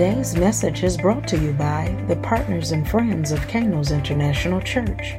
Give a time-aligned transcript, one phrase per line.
[0.00, 5.16] Today's message is brought to you by the partners and friends of Canos International Church.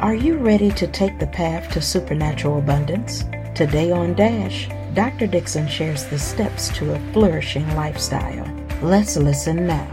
[0.00, 3.22] Are you ready to take the path to supernatural abundance?
[3.54, 5.28] Today on Dash, Dr.
[5.28, 8.44] Dixon shares the steps to a flourishing lifestyle.
[8.82, 9.86] Let's listen now.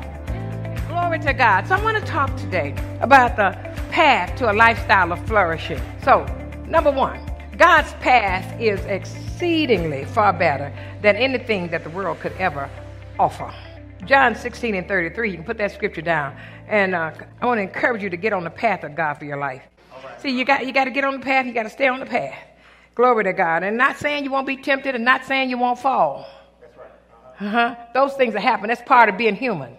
[0.87, 1.67] Glory to God.
[1.67, 3.51] So I want to talk today about the
[3.91, 5.79] path to a lifestyle of flourishing.
[6.03, 6.25] So,
[6.65, 7.19] number one,
[7.59, 10.73] God's path is exceedingly far better
[11.03, 12.67] than anything that the world could ever
[13.19, 13.53] offer.
[14.05, 16.35] John 16 and 33, you can put that scripture down.
[16.67, 19.25] And uh, I want to encourage you to get on the path of God for
[19.25, 19.63] your life.
[20.19, 21.99] See, you got, you got to get on the path, you got to stay on
[21.99, 22.37] the path.
[22.95, 23.63] Glory to God.
[23.63, 26.27] And not saying you won't be tempted and not saying you won't fall.
[26.59, 27.47] That's right.
[27.47, 27.75] Uh-huh.
[27.93, 28.67] Those things that happen.
[28.67, 29.77] That's part of being human.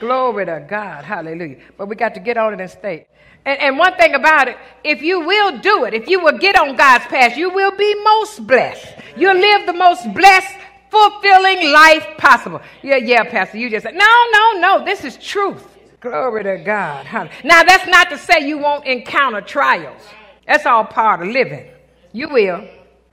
[0.00, 1.04] Glory to God.
[1.04, 1.56] Hallelujah.
[1.76, 3.06] But we got to get on it and stay.
[3.44, 6.58] And, and, one thing about it, if you will do it, if you will get
[6.58, 8.92] on God's path, you will be most blessed.
[9.16, 10.56] You'll live the most blessed,
[10.96, 12.60] fulfilling life possible.
[12.82, 15.66] Yeah, yeah, Pastor, you just said, no, no, no, this is truth.
[16.00, 17.06] Glory to God.
[17.42, 20.02] Now, that's not to say you won't encounter trials.
[20.46, 21.70] That's all part of living.
[22.12, 22.68] You will.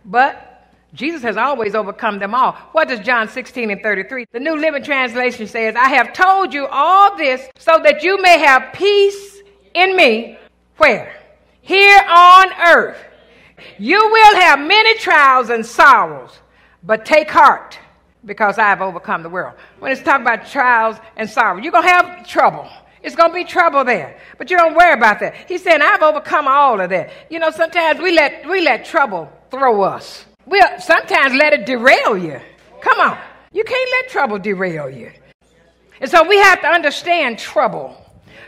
[0.06, 2.52] But Jesus has always overcome them all.
[2.74, 4.28] What does John 16 and 33?
[4.32, 8.38] The New Living Translation says, I have told you all this so that you may
[8.40, 9.42] have peace
[9.74, 10.38] in me.
[10.78, 11.16] Where?
[11.62, 13.04] Here on earth.
[13.80, 16.38] You will have many trials and sorrows,
[16.84, 17.80] but take heart
[18.26, 19.56] because I have overcome the world.
[19.80, 22.70] When it's talking about trials and sorrow, you're going to have trouble.
[23.02, 24.18] It's going to be trouble there.
[24.38, 25.36] But you don't worry about that.
[25.48, 27.12] He's saying, I've overcome all of that.
[27.30, 30.26] You know, sometimes we let, we let trouble throw us.
[30.46, 32.40] We'll sometimes let it derail you.
[32.82, 33.18] Come on.
[33.52, 35.12] You can't let trouble derail you.
[36.00, 37.96] And so we have to understand trouble.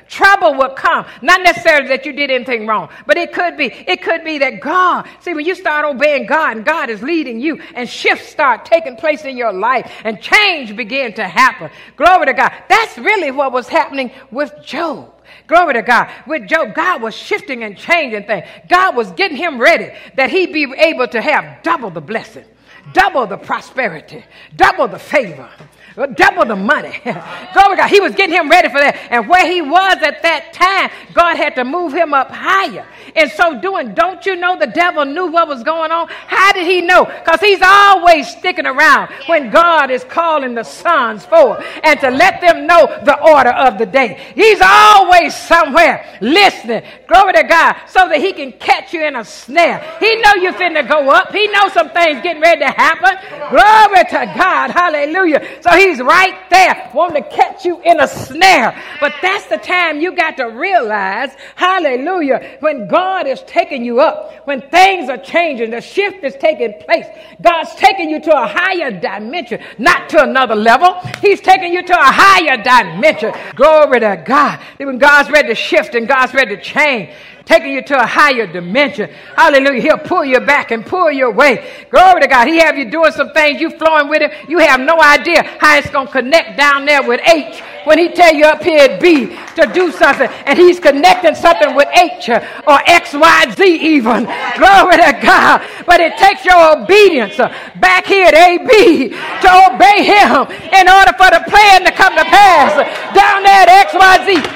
[0.07, 1.05] Trouble will come.
[1.21, 3.65] Not necessarily that you did anything wrong, but it could be.
[3.65, 7.39] It could be that God, see, when you start obeying God and God is leading
[7.39, 11.71] you and shifts start taking place in your life and change begin to happen.
[11.95, 12.51] Glory to God.
[12.69, 15.11] That's really what was happening with Job.
[15.47, 16.11] Glory to God.
[16.27, 18.45] With Job, God was shifting and changing things.
[18.69, 22.45] God was getting him ready that he'd be able to have double the blessing,
[22.93, 24.23] double the prosperity,
[24.55, 25.49] double the favor
[25.95, 26.99] double the money.
[27.03, 27.89] Glory God.
[27.89, 28.95] He was getting him ready for that.
[29.09, 32.85] And where he was at that time, God had to move him up higher.
[33.15, 36.07] In so doing, don't you know the devil knew what was going on?
[36.09, 37.05] How did he know?
[37.05, 42.41] Because he's always sticking around when God is calling the sons forward and to let
[42.41, 44.33] them know the order of the day.
[44.35, 46.83] He's always somewhere listening.
[47.07, 47.75] Glory to God.
[47.87, 49.79] So that he can catch you in a snare.
[49.99, 51.31] He know you're finna go up.
[51.31, 53.15] He knows some things getting ready to happen.
[53.49, 54.71] Glory to God.
[54.71, 55.61] Hallelujah.
[55.61, 58.75] So he He's right there wanting to catch you in a snare.
[58.99, 64.47] But that's the time you got to realize, hallelujah, when God is taking you up,
[64.47, 67.05] when things are changing, the shift is taking place.
[67.39, 70.99] God's taking you to a higher dimension, not to another level.
[71.21, 73.31] He's taking you to a higher dimension.
[73.55, 74.59] Glory to God.
[74.77, 77.13] When God's ready to shift and God's ready to change,
[77.45, 79.09] taking you to a higher dimension.
[79.35, 79.81] Hallelujah.
[79.81, 81.85] He'll pull you back and pull you away.
[81.91, 82.47] Glory to God.
[82.47, 84.31] He have you doing some things, you flowing with him.
[84.49, 88.09] You have no idea how it's going to connect down there with H when he
[88.09, 92.29] tell you up here at B to do something and he's connecting something with H
[92.29, 94.25] uh, or X, Y, Z even.
[94.57, 95.61] Glory to God.
[95.85, 101.13] But it takes your obedience uh, back here at AB to obey him in order
[101.13, 102.73] for the plan to come to pass
[103.13, 104.54] down there at X, Y, Z.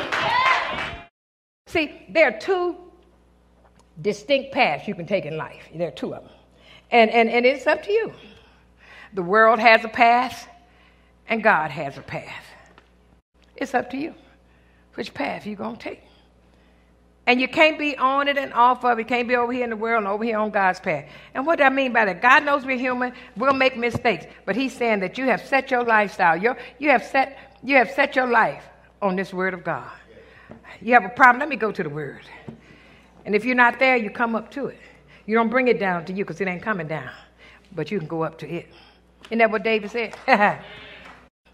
[1.69, 2.75] See, there are two
[4.02, 5.69] distinct paths you can take in life.
[5.74, 6.34] There are two of them.
[6.90, 8.12] And, and, and it's up to you.
[9.13, 10.47] The world has a path,
[11.28, 12.44] and God has a path.
[13.56, 14.16] It's up to you
[14.96, 16.02] which path you're going to take.
[17.28, 19.02] And you can't be on it and off of it.
[19.03, 21.06] You can't be over here in the world and over here on God's path.
[21.35, 22.19] And what do I mean by that?
[22.19, 23.13] God knows we're human.
[23.38, 24.25] We'll make mistakes.
[24.47, 26.35] But He's saying that you have set your lifestyle.
[26.35, 28.63] Your, you, have set, you have set your life
[29.03, 29.91] on this Word of God.
[30.81, 32.21] You have a problem, let me go to the word.
[33.25, 34.79] And if you're not there, you come up to it.
[35.25, 37.11] You don't bring it down to you because it ain't coming down,
[37.75, 38.67] but you can go up to it.
[39.25, 40.16] Isn't that what David said?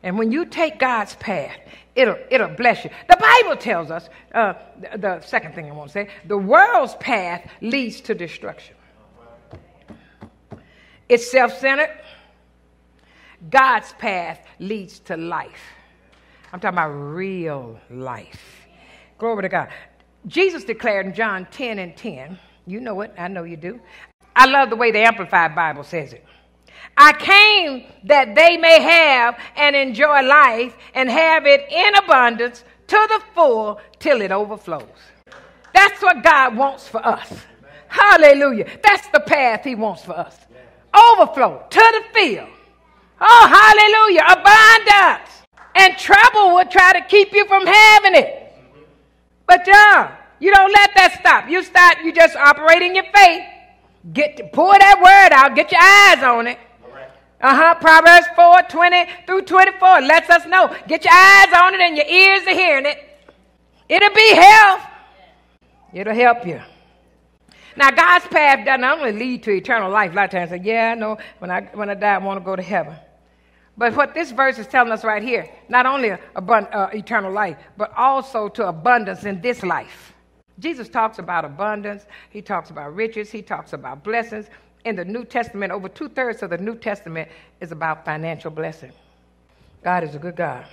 [0.04, 1.58] and when you take God's path,
[1.96, 2.92] it'll, it'll bless you.
[3.10, 6.96] The Bible tells us, uh, the, the second thing I want to say, the world's
[6.96, 8.76] path leads to destruction.
[11.10, 11.92] It's self centered.
[13.50, 15.62] God's path leads to life.
[16.52, 18.65] I'm talking about real life.
[19.18, 19.70] Glory to God.
[20.28, 23.80] Jesus declared in John 10 and 10, you know it, I know you do.
[24.36, 26.26] I love the way the Amplified Bible says it.
[26.98, 33.08] I came that they may have and enjoy life and have it in abundance to
[33.10, 34.84] the full till it overflows.
[35.74, 37.34] That's what God wants for us.
[37.88, 38.68] Hallelujah.
[38.84, 40.38] That's the path He wants for us.
[40.94, 42.50] Overflow to the field.
[43.20, 44.24] Oh, hallelujah.
[44.40, 45.32] Abundance.
[45.76, 48.35] And trouble will try to keep you from having it.
[49.48, 51.50] But yeah, you don't let that stop.
[51.50, 53.44] You start, you just operate in your faith.
[54.14, 56.60] Get pull that word out, get your eyes on it.
[57.42, 57.76] Uh-huh.
[57.76, 60.74] Proverbs 4, 20 through 24 lets us know.
[60.88, 62.98] Get your eyes on it and your ears are hearing it.
[63.88, 64.82] It'll be health.
[65.94, 66.62] It'll help you.
[67.78, 70.12] Now, God's path doesn't only lead to eternal life.
[70.14, 72.18] A lot of times I say, yeah, I know when I, when I die, I
[72.20, 72.96] want to go to heaven.
[73.78, 77.58] But what this verse is telling us right here, not only abund- uh, eternal life,
[77.78, 80.14] but also to abundance in this life.
[80.60, 84.48] Jesus talks about abundance, he talks about riches, he talks about blessings.
[84.86, 87.30] In the New Testament, over two thirds of the New Testament
[87.60, 88.94] is about financial blessing.
[89.84, 90.66] God is a good God.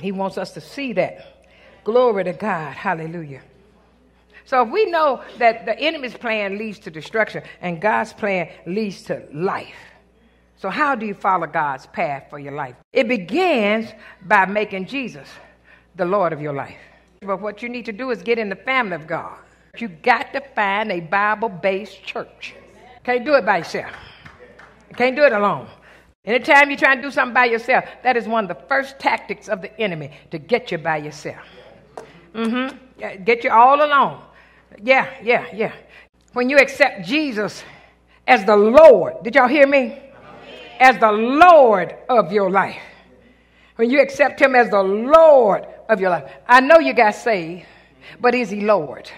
[0.00, 1.46] He wants us to see that.
[1.84, 2.74] Glory to God.
[2.74, 3.42] Hallelujah.
[4.44, 9.02] So if we know that the enemy's plan leads to destruction and God's plan leads
[9.04, 9.74] to life,
[10.58, 12.76] so how do you follow God's path for your life?
[12.92, 13.90] It begins
[14.22, 15.28] by making Jesus
[15.96, 16.78] the Lord of your life.
[17.20, 19.38] But what you need to do is get in the family of God.
[19.76, 22.54] You got to find a Bible based church.
[23.04, 23.92] Can't do it by yourself.
[24.96, 25.68] can't do it alone.
[26.24, 29.48] Anytime you're trying to do something by yourself, that is one of the first tactics
[29.48, 31.44] of the enemy to get you by yourself.
[32.34, 33.24] Mm-hmm.
[33.24, 34.22] Get you all alone.
[34.82, 35.72] Yeah, yeah, yeah.
[36.32, 37.62] When you accept Jesus
[38.26, 40.02] as the Lord, did y'all hear me?
[40.80, 42.80] As the Lord of your life.
[43.76, 46.30] When you accept Him as the Lord of your life.
[46.48, 47.66] I know you got saved,
[48.20, 49.10] but is He Lord?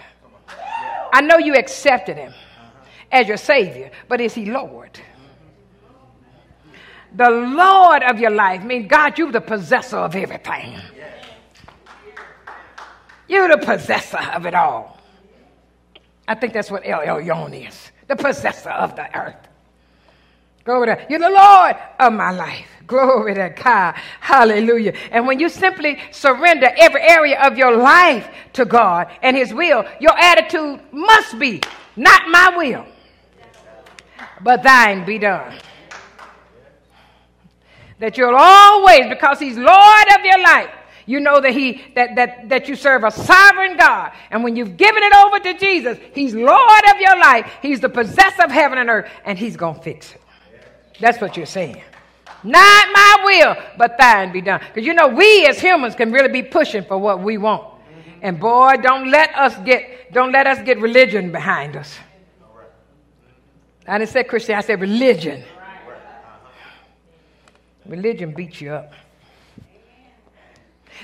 [1.11, 2.33] I know you accepted Him
[3.11, 4.99] as your Savior, but is He Lord?
[7.15, 10.77] The Lord of your life means God, you're the possessor of everything.
[13.27, 14.99] You're the possessor of it all.
[16.27, 19.48] I think that's what El Elyon is the possessor of the earth.
[20.63, 22.67] Glory to You're the Lord of my life.
[22.85, 23.93] Glory to God.
[24.19, 24.93] Hallelujah.
[25.11, 29.85] And when you simply surrender every area of your life to God and His will,
[29.99, 31.61] your attitude must be
[31.95, 32.85] not my will,
[34.41, 35.55] but thine be done.
[37.99, 40.71] That you'll always, because He's Lord of your life,
[41.05, 44.13] you know that he that, that that you serve a sovereign God.
[44.29, 47.51] And when you've given it over to Jesus, He's Lord of your life.
[47.63, 50.21] He's the possessor of heaven and earth, and He's gonna fix it.
[50.99, 51.81] That's what you're saying.
[52.43, 54.61] Not my will, but thine be done.
[54.67, 57.65] Because you know, we as humans can really be pushing for what we want.
[58.21, 61.97] And boy, don't let us get don't let us get religion behind us.
[63.87, 65.43] I didn't say Christian, I said religion.
[67.85, 68.93] Religion beats you up.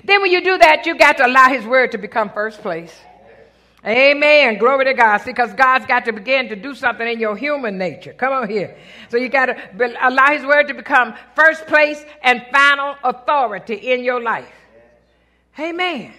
[0.04, 2.94] Then when you do that, you got to allow his word to become first place.
[3.86, 4.58] Amen.
[4.58, 5.20] Glory to God.
[5.20, 8.14] See, because God's got to begin to do something in your human nature.
[8.14, 8.76] Come on here.
[9.10, 14.04] So you got to allow His word to become first place and final authority in
[14.04, 14.52] your life.
[15.60, 16.14] Amen.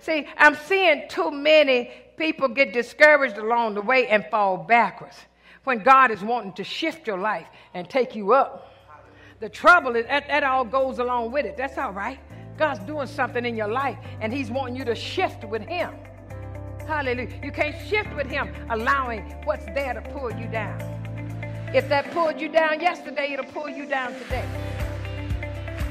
[0.00, 5.16] See, I'm seeing too many people get discouraged along the way and fall backwards
[5.64, 8.72] when God is wanting to shift your life and take you up.
[9.40, 11.56] The trouble is that, that all goes along with it.
[11.56, 12.18] That's all right.
[12.56, 15.92] God's doing something in your life and He's wanting you to shift with Him.
[16.86, 17.28] Hallelujah.
[17.42, 20.80] You can't shift with Him allowing what's there to pull you down.
[21.74, 24.46] If that pulled you down yesterday, it'll pull you down today.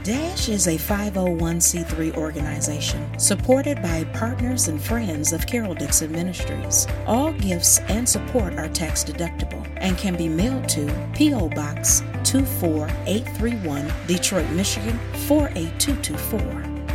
[0.04, 6.88] DASH is a 501c3 organization supported by partners and friends of Carol Dixon Ministries.
[7.08, 11.48] All gifts and support are tax deductible and can be mailed to P.O.
[11.50, 16.40] Box 24831, Detroit, Michigan 48224.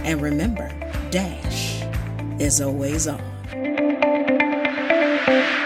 [0.04, 0.70] And remember,
[1.10, 1.82] DASH
[2.38, 3.27] is always on
[5.28, 5.57] thank you